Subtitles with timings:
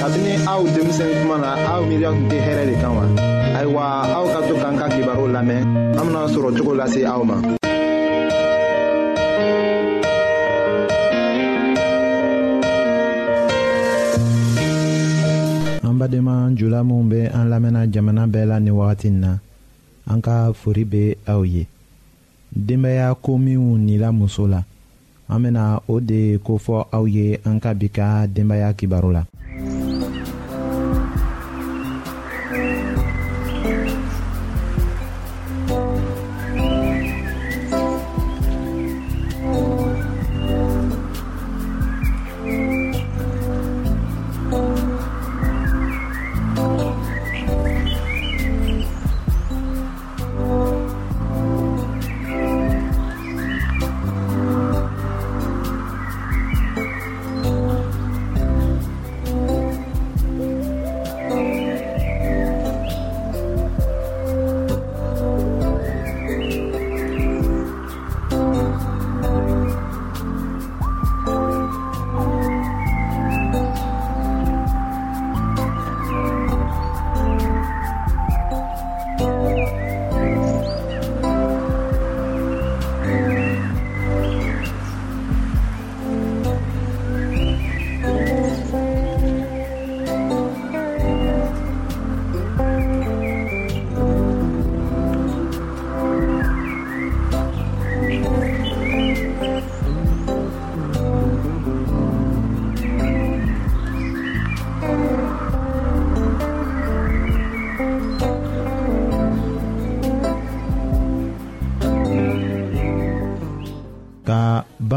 [0.00, 3.04] kabini aw denmisɛn tuma na aw miiriya tun tɛ hɛrɛ de kan wa
[3.58, 3.82] ayiwa
[4.16, 5.60] aw ka to k'an ka kibaru lamɛn
[5.98, 7.36] an bena sɔrɔ cogo lase aw ma
[15.86, 19.36] an badenma jula minw be an lamɛnna jamana bɛɛ la ni wagati na
[20.08, 21.66] an ka fori be aw ye
[22.50, 24.64] denbaya ko minw nila muso la
[25.28, 29.24] an bena o de kofɔ aw ye an ka bi ka denbaaya kibaru la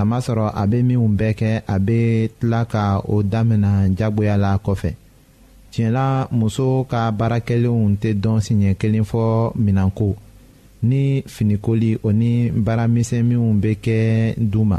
[0.00, 1.98] kamasɔrɔ a bɛ minnu bɛɛ kɛ a bɛ
[2.38, 2.82] tila ka
[3.14, 4.90] o damina jagoya la kɔfɛ
[5.72, 9.22] tiɲɛla muso ka baarakɛlenw tɛ dɔn siɲɛ kelen fɔ
[9.64, 10.08] minɛnko
[10.88, 12.30] ni finikoli o ni
[12.66, 13.96] baaramisɛnninw bɛ kɛ
[14.52, 14.78] du ma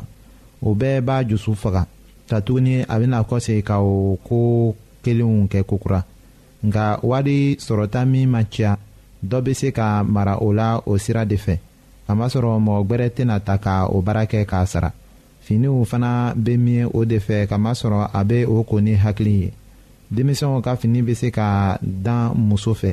[0.68, 1.84] o bɛɛ b'a jusu faga
[2.30, 4.38] katuguni a bɛna kɔsegin ka o ko
[5.04, 6.02] kelenw kɛ kokura
[6.66, 8.76] nka wari sɔrɔta min ma ca
[9.30, 11.56] dɔ bɛ se ka mara o la o sira de fɛ
[12.08, 14.92] kamasɔrɔ mɔgɔ gbɛrɛ tɛna ta ka o baara kɛ k'a sara
[15.46, 16.12] finiw fana
[16.44, 19.50] bɛ min o de fɛ kamasɔrɔ a bɛ o ko ni hakili ye
[20.16, 21.46] denmisɛnw ka fini bɛ se ka
[21.82, 22.92] dan muso fɛ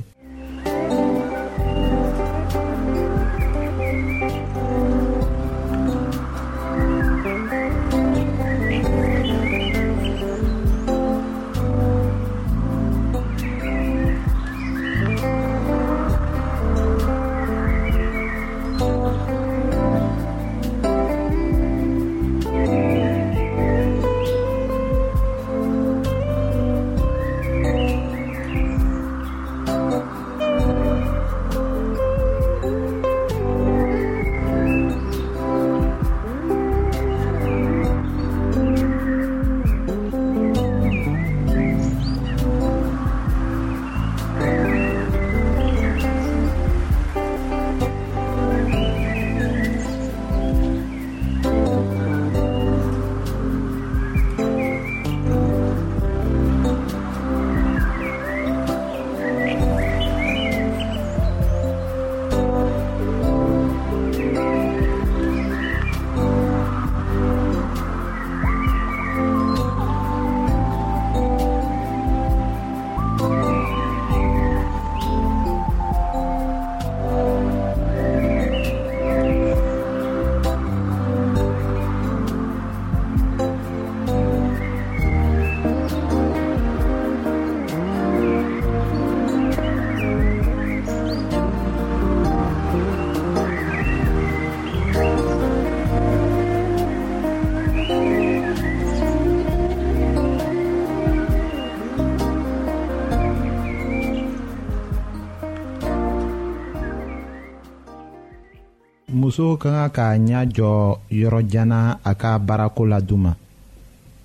[109.28, 110.72] muso ka kan k'a ɲɛ jɔ
[111.20, 113.32] yɔrɔjana a ka baarako la du ma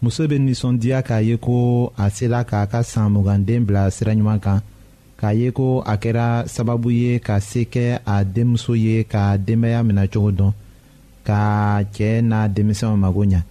[0.01, 4.39] muso bɛ nisɔndiya k'a ye ko a sela k'a ka san muganden bila sira ɲuman
[4.39, 4.63] kan
[5.19, 9.83] k'a ye ko a kɛra sababu ye ka se kɛ a denmuso ye ka denbaya
[9.83, 10.51] minɛcogo dɔn
[11.27, 11.39] ka
[11.95, 13.41] cɛɛ n'a denmisɛnw mago ɲa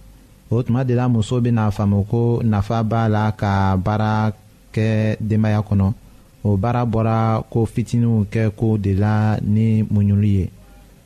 [0.49, 4.33] o tuma de la muso bɛna faamu ko nafa b'a la ka baara
[4.73, 5.93] kɛ denbaya kɔnɔ
[6.43, 10.49] o baara bɔra ko fitininw kɛ ko de la ni muɲuli ye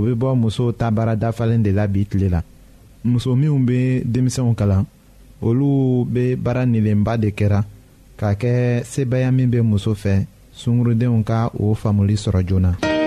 [0.00, 2.40] o bɛ bɔ muso ta baara dafalen de la bi tile la
[3.04, 4.84] muso minnu bɛ denmisɛnw kalan
[5.44, 7.60] olu bɛ baara nilenba de kɛra
[8.16, 8.52] k'a kɛ
[8.84, 12.99] sebaya min bɛ muso fɛ sungurudenw ka o faamuli sɔrɔ joona.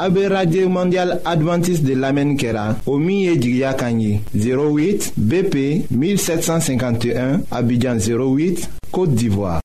[0.00, 8.66] AB Radio Mondial Adventist de Lame Nkera, Omiye Jigya Kanyi, 08 BP 1751, Abidjan 08,
[8.90, 9.60] Kote Divoa.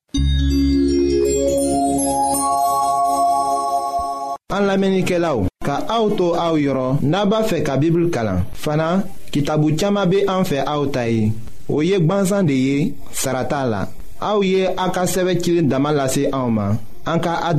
[4.51, 8.43] An Lame Nkera ou, ka aoutou aou yoron, naba fe ka bibl kalan.
[8.55, 8.89] Fana,
[9.31, 11.31] ki tabou tchama be anfe aoutayi,
[11.69, 12.81] ou yek bansan de ye,
[13.13, 13.85] sarata la.
[14.19, 16.75] Aou ye akaseve kilin damalase aouman,
[17.07, 17.53] En cas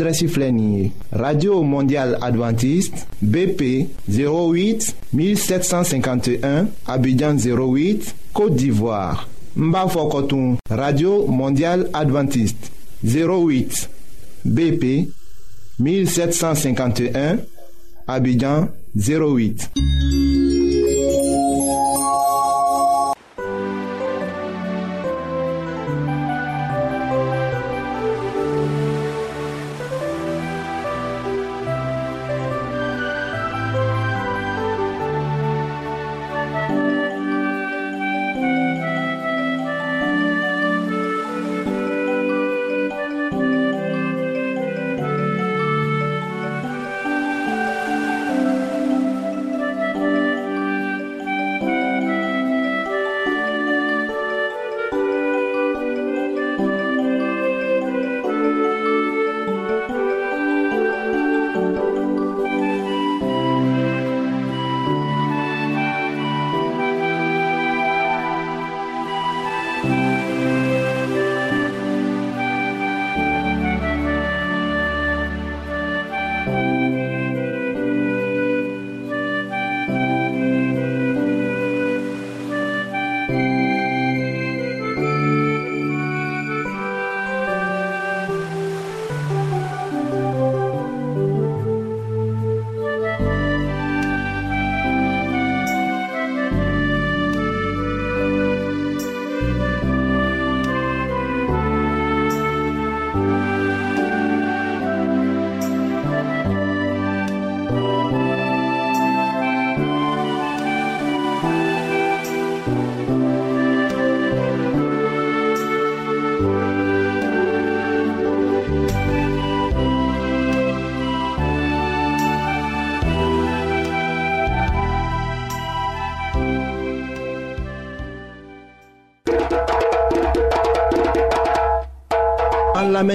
[1.13, 9.87] radio mondiale adventiste bp 08 1751 abidjan 08 côte d'ivoire Mba
[10.69, 12.73] radio mondiale adventiste
[13.05, 13.89] 08
[14.45, 15.09] bp
[15.79, 17.37] 1751
[18.09, 20.46] abidjan 08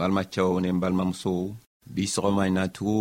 [0.00, 1.40] balimacɛw ni n balimamusow
[1.94, 2.98] bi sɔgɔma ɲi natugu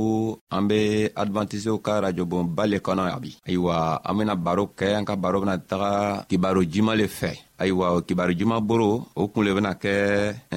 [0.56, 0.80] an be
[1.24, 3.76] advantisiw ka rajobon ba le kɔnɔ ya bi ayiwa
[4.08, 5.92] an bena baro kɛ an ka baro bena taga
[6.30, 8.90] kibaro juman le fɛ ayiwa kibaro juman boro
[9.20, 9.94] o kun le bena kɛ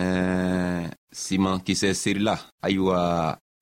[0.03, 0.85] eh,
[1.23, 2.35] siman kisɛ seerila
[2.67, 2.99] ayiwa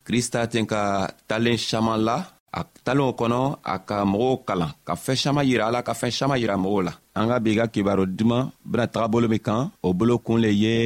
[0.07, 0.83] krista ten ka
[1.29, 2.17] talen saman la
[2.59, 3.41] a talen o kɔnɔ
[3.75, 6.93] a ka mɔgɔw kalan ka fɛɛn saman yira ala ka fɛɛn saman yira mɔgɔw la
[7.19, 10.51] an ka bi ka kibaro duman bena taga bolo min kan o bolo kun le
[10.63, 10.77] ye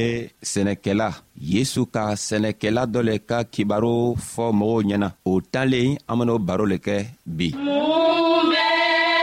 [0.52, 1.09] sɛnɛkɛla
[1.52, 3.92] yesu ka sɛnɛkɛla dɔ le ka kibaro
[4.33, 6.97] fɔ mɔgɔw ɲɛna o talen an ben'o baro le kɛ
[7.37, 9.13] bi mun bɛɛ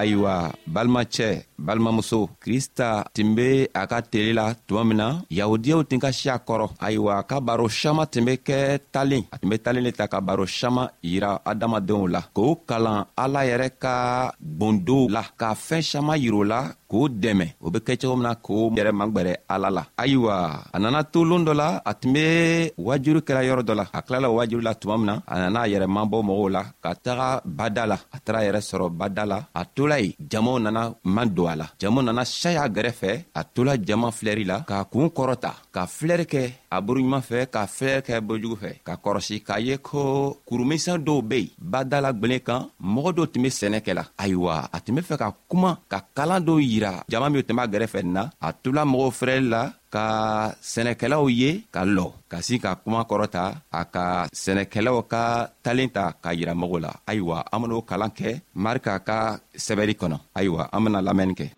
[0.00, 0.34] ayiwa
[0.74, 1.28] balimacɛ
[1.58, 3.48] balimamuso krista tun be
[3.80, 5.06] a ka tele la tuma min na
[5.38, 8.56] yahudiyaw tun ka si a kɔrɔ ayiwa ka baro saman tun be kɛ
[8.94, 13.00] talen a tun be talen le ta ka baro saman yira adamadenw la k'o kalan
[13.24, 13.94] ala yɛrɛ ka
[14.58, 18.32] gwondow la ka fɛɛn saman yir'u la k'o dɛmɛ o be kɛ cogo min na
[18.44, 20.34] k'o yɛrɛ magwɛrɛ ala la ayiwa
[20.74, 22.24] a nana to loon dɔ la a tun be
[22.86, 25.58] wajuru kɛra yɔrɔ dɔ la a kilala o wajuru la tuma min na a nana
[25.64, 27.28] a yɛrɛ mabɔ mɔgɔw la ka taga
[27.58, 30.82] bada la a taara yɛrɛ sɔrɔ bada la a tola yen jamaw nana
[31.14, 35.08] ma don a la jamaw nana saya gɛrɛfɛ a tola jama filɛri la k'a kuun
[35.16, 39.36] kɔrɔta ka filɛri kɛ a buru ɲuman fɛ ka fɛɛrɛ kɛ bojugu fɛ ka kɔrɔsi
[39.46, 40.02] k'a ye ko
[40.46, 42.62] kurumisɛn dɔw be yen badala gwelen kan
[42.94, 46.42] mɔgɔ dɔw tun be sɛnɛ kɛ ayiwa a tun be fɛ ka kuma ka kalan
[46.46, 50.04] dɔw yira jama min tun b'a gɛrɛfɛ nin na a tula mɔgɔw fɛrɛli la ka
[50.62, 56.12] sɛnɛkɛlaw ye ka lɔ ka sin ka kuma kɔrɔta a ka sɛnɛkɛlaw ka talen ta
[56.22, 60.84] k'a yira mɔgɔw la ayiwa an ben'o kalan kɛ marika ka sɛbɛri kɔnɔ ayiwa an
[60.84, 61.48] bena lamɛnni kɛ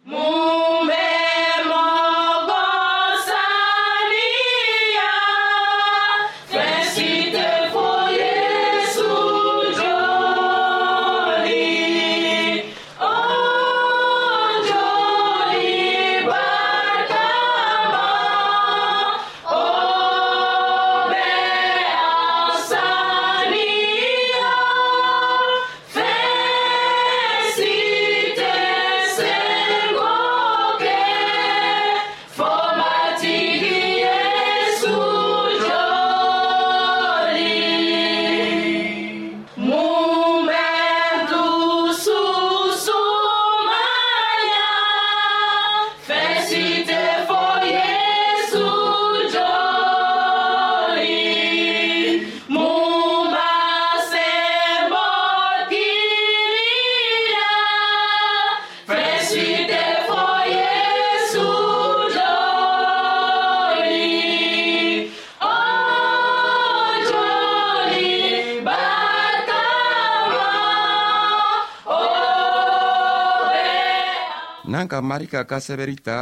[74.90, 76.16] ka marika ka sɛbɛri ta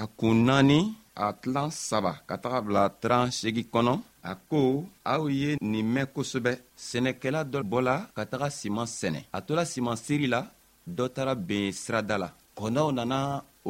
[0.00, 0.78] a kun naani
[1.24, 3.94] a tilan saba ka taga bila tran segi kɔnɔ
[4.30, 4.60] a ko
[5.12, 6.52] aw ye nin mɛn kosɛbɛ
[6.88, 10.40] sɛnɛkɛla dɔ bɔla ka taga siman sɛnɛ a tola siman siri la
[10.98, 13.18] dɔ tara ben sirada la kɔnɔw nana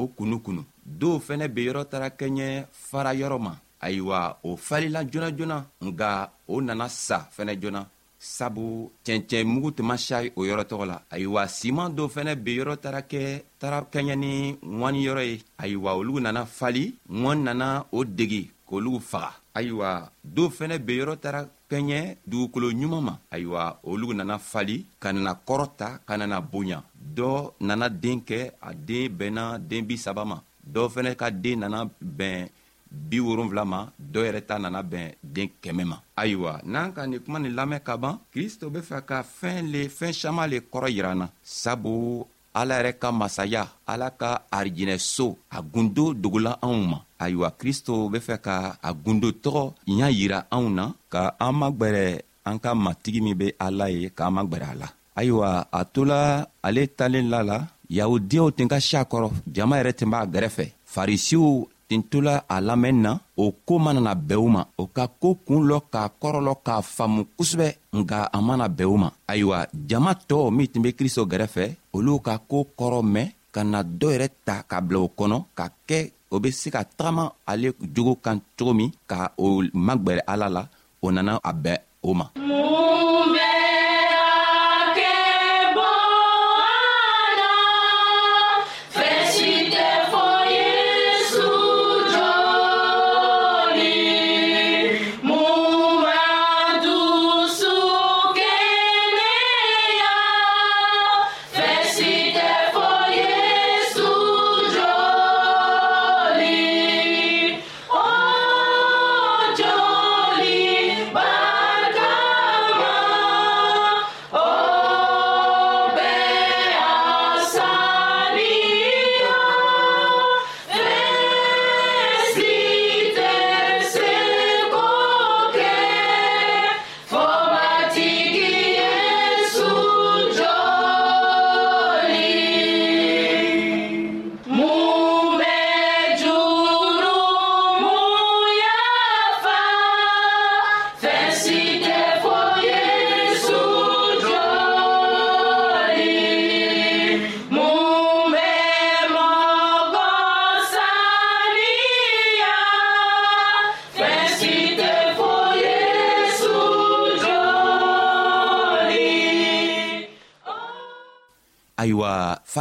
[0.00, 0.62] o kunu kunu
[1.00, 2.46] dɔw fɛnɛ be yɔrɔ tara kɛɲɛ
[2.88, 3.52] fara yɔrɔ ma
[3.86, 6.10] ayiwa o falila joona joona nga
[6.52, 7.80] o nana sa fɛnɛ joona
[8.22, 9.96] sabu cɛncɛn mugu tun ma
[10.38, 13.20] o yɔrɔ tɔgɔ la ayiwa siman dɔ fɛnɛ be yɔrɔ tara kɛ
[13.58, 14.32] tara kɛɲɛ ni
[14.78, 20.48] ŋɔni yɔrɔ ye ayiwa olugu nana fali ŋwani nana o degi k'olugu faga ayiwa do
[20.48, 25.88] fɛnɛ be yɔrɔ tara kɛɲɛ dugukolo ɲuman ma ayiwa olugu nana fali ka nana kɔrɔta
[26.06, 26.80] ka nana boya
[27.16, 30.38] dɔ nana den kɛ a den bɛnna den bi saba ma
[30.72, 32.48] dɔ fɛnɛ ka den nana bɛn
[32.92, 33.80] bi wolonfila ma
[34.12, 37.80] dɔ yɛrɛ ta nana bɛn den kɛmɛ ma ayiwa n'an ka nin kuma nin lamɛn
[37.82, 42.26] ka ban kristo be fɛ ka fɛɛn le fɛɛn saman le kɔrɔ yiran na sabu
[42.54, 48.18] ala yɛrɛ ka masaya ala ka arijinɛso a gundo dogola anw ma ayiwa kristo be
[48.18, 53.20] fɛ ka a gundo tɔgɔ y'a yira anw na ka an magwɛrɛ an ka matigi
[53.22, 57.58] min be ala ye k'an magwɛrɛ a la ayiwa a tola ale talen la la
[57.90, 63.02] yahudiyaw ten ka si kɔrɔ jama yɛrɛ tun b'a gɛrɛfɛ farisiw tin tola a lamɛnni
[63.04, 63.10] na
[63.42, 67.22] o koo manana bɛn o ma o ka koo kuun lɔ k'a kɔrɔlɔ k'a faamu
[67.36, 67.68] kosɛbɛ
[68.00, 71.64] nga a mana bɛn o ma ayiwa jama tɔɔw min tun be kristo gɛrɛfɛ
[71.96, 75.64] olu ka koo kɔrɔ mɛn ka na dɔ yɛrɛ ta ka bila o kɔnɔ ka
[75.88, 75.98] kɛ
[76.34, 79.44] o be se ka tagama ale jogo kan cogo min ka o
[79.86, 80.62] magwɛrɛ ala la
[81.04, 81.78] o nana a bɛn
[82.08, 82.51] o ma mm.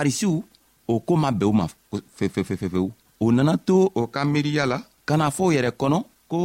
[0.02, 0.34] farisiw
[0.92, 1.66] o koo ma bɛn u ma
[2.18, 2.86] fefefefefewu
[3.24, 5.98] o nana to o ka miiriya la ka na fɔ o yɛrɛ kɔnɔ
[6.32, 6.40] ko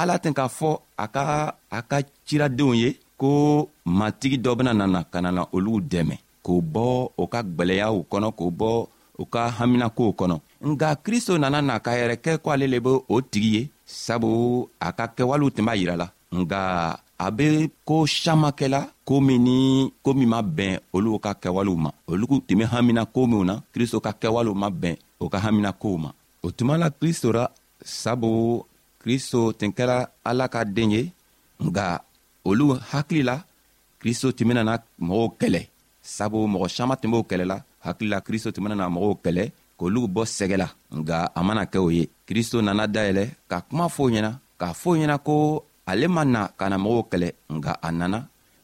[0.00, 0.70] ala tɛ k'a fɔ
[1.04, 1.22] a ka
[1.78, 1.96] a ka
[2.26, 2.88] ciradenw ye
[3.20, 3.30] ko
[3.98, 6.84] matigi dɔ bena nana ka nana olu dɛmɛ k'o bɔ
[7.22, 8.70] o ka gwɛlɛyaw kɔnɔ k'o bɔ
[9.22, 10.36] u ka haminakow kɔnɔ
[10.70, 14.28] nga kristo nana na k'a yɛrɛ kɛ ko ale le be o tigi ye sabu
[14.86, 16.06] a ka kɛwalew tun b'a yira la
[16.38, 16.62] nga
[17.18, 19.56] a be koo saman kɛla koo min ni
[20.04, 23.54] koo min ma bɛn olu ka kɛwalew ma olu tun be hamina koo minw na
[23.72, 26.10] kristo ka kɛwalew ma bɛn o ka hamina kow ma
[26.44, 27.44] o tuma la kristo ra
[28.00, 28.30] sabu
[29.02, 29.96] kristo tun kɛra
[30.28, 31.02] ala ka den ye
[31.66, 31.86] nga
[32.48, 33.36] olu hakili la
[34.00, 34.74] kristo tun benana
[35.08, 35.60] mɔgɔw kɛlɛ
[36.14, 39.42] sabu mɔgɔ saman tun b'o kɛlɛla hakili la kristo tun benana mɔgɔw kɛlɛ
[39.78, 40.68] k'olu bɔ sɛgɛ la
[41.00, 44.90] nga a mana kɛ o ye kristo nana dayɛlɛ ka kuma fɔ ɲɛna k'a fɔ
[44.98, 45.36] ɲɛna ko
[45.86, 48.18] ale ma na ka na mɔgɔw kɛlɛ nga a nana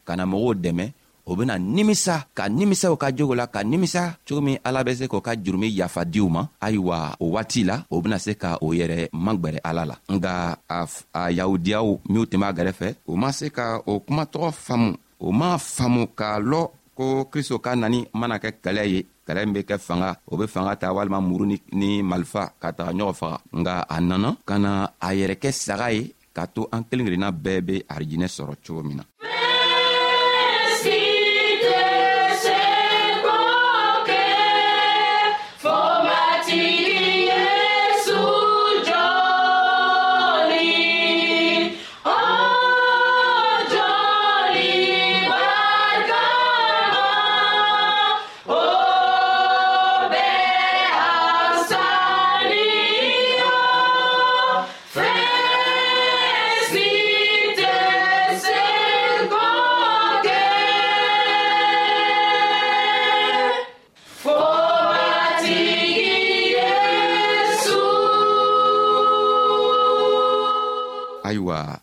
[0.06, 0.84] ka na mɔgɔw dɛmɛ
[1.24, 4.92] o bena nimisa ka nimisa u ka jogo la ka nimisa cogo min ala be
[4.94, 8.58] se k'o ka jurumi yafa diw ma ayiwa o waati la o bena se ka
[8.60, 10.80] o yɛrɛ magwɛrɛ ala la nga a,
[11.14, 15.50] a yahudiyaw minw tun b'a gɛrɛfɛ u ma se ka o kumatɔgɔ faamu o m'a
[15.58, 16.62] faamu k'a lɔ
[16.98, 20.46] ko kristo ka nani mana kɛ kɛlɛ ye kɛlɛ min be kɛ fanga o be
[20.48, 24.58] fanga ta walima muru ni, ni malifa ka taga ɲɔgɔn faga nga a nana ka
[24.58, 28.54] na a yɛrɛ kɛ saga ye k'a to an kelen kelenna bɛɛ be arijinɛ sɔrɔ
[28.64, 29.04] cogo min na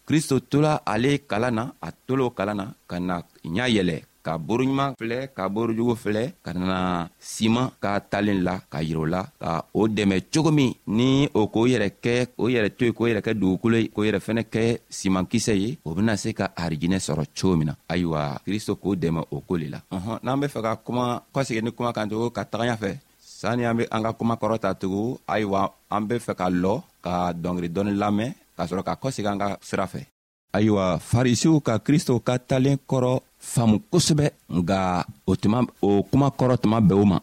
[0.09, 4.95] kristo tola ale kalan na a tolo kalan na ka na ɲa yɛlɛ ka boroɲuman
[4.97, 6.79] filɛ ka borojugu filɛ ka na
[7.21, 11.67] siman ka talen la ka yirɛ la ka o dɛmɛ cogo min ni o k'o
[11.71, 14.81] yɛrɛ kɛ o yɛrɛ to ye k'o yɛrɛ kɛ dugukolo ye k'o yɛrɛ fɛnɛ kɛ
[14.89, 18.95] siman kisɛ ye o bena se ka arijinɛ sɔrɔ cogo min na ayiwa kristo k'o
[18.97, 22.09] dɛmɛ o ko le la ɔhɔn n'an be fɛ ka kuma kɔsegi ni kuma kan
[22.09, 25.69] tugu ka taga ɲa fɛ sanni an be an ka kuma kɔrɔ ta tugu ayiwa
[25.91, 29.47] an be fɛ ka lɔ ka dɔngeri dɔɔni lamɛn ka sɔrɔ ka kɔsegi an ka
[29.67, 30.01] sira fɛ
[30.57, 33.11] ayiwa farisiw ka kristo ka talen kɔrɔ
[33.53, 34.25] faamu kosɛbɛ
[34.57, 34.79] nga
[35.31, 37.17] o tuma o kuma kɔrɔ tuma bɛɛ o ma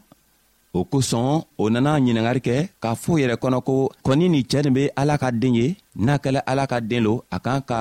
[0.77, 1.27] o kosɔn
[1.61, 3.73] o nana ɲiningari kɛ k'a fɔ yɛrɛ kɔnɔ ko
[4.05, 5.67] kɔni nin cɛɛ nin be ala ka den ye
[6.05, 7.79] n'a kɛla ala ka den lo a kan ka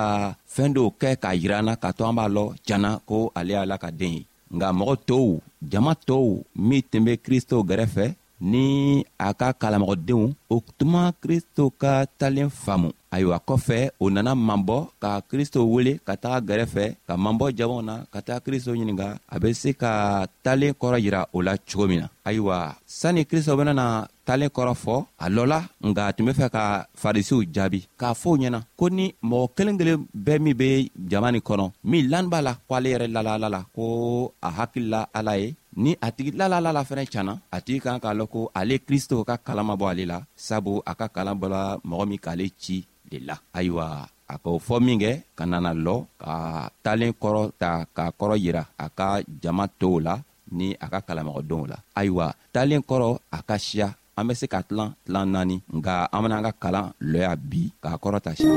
[0.54, 3.76] fɛɛn dɔw kɛ k'a yira na k'a to an b'a lɔ janna ko ale ala
[3.82, 5.28] ka den ye nga mɔgɔ tow
[5.70, 6.28] jama tow
[6.68, 8.06] min tun be kristo gɛrɛfɛ
[8.40, 14.88] ni a ka kalamɔgɔdenw o tuma kristo ka talen faamu ayiwa kɔfɛ o nana mabɔ
[15.02, 19.38] ka kristo wele ka taga gɛrɛfɛ ka mabɔ jamaw na ka taga kristo ɲininga a
[19.40, 24.06] be se ka talen kɔrɔ yira o la cogo min na ayiwa sanni kristo benana
[24.26, 28.36] talen kɔrɔ fɔ a lɔla nga tun be fɛ ka farisiw jaabi k'a fo o
[28.36, 32.42] ɲɛna ko ni mɔgɔ kelen kelen bɛɛ min be jama nin kɔnɔ min lani b'a
[32.42, 36.32] la ko ale yɛrɛ lala ala la ko a hakilila ala ye ni a tigi
[36.32, 36.48] la
[36.88, 40.04] fɛnɛ canna a tigi kan k'a lɔn ko ale kristow ka kalan ma bɔ ale
[40.12, 42.76] la sabu a ka kalan bɔla mɔgɔ min k'ale ci
[43.10, 43.84] le la ayiwa
[44.32, 46.36] a k'o fɔ minkɛ ka nana lɔ ka
[46.82, 50.14] talen kɔrɔ ta k'a kɔrɔ yira a ka jama tow la
[50.52, 54.62] ni a ka kalamɔgɔdenw la ayiwa talen kɔrɔ a ka siya an be se ka
[54.64, 58.56] tilan tilan naani nga an bena an ka kalan lɔya bi k'a kɔrɔ ta siya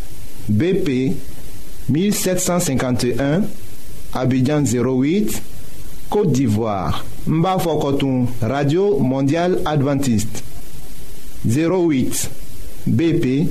[0.49, 1.15] BP
[1.89, 3.41] 1751
[4.13, 5.41] Abidjan 08
[6.09, 7.05] Côte d'Ivoire
[7.79, 10.43] Koton Radio Mondiale Adventiste
[11.45, 12.29] 08
[12.87, 13.47] BP